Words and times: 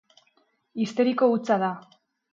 Histeriko 0.85 1.31
hutsa 1.35 1.61
da. 1.65 1.71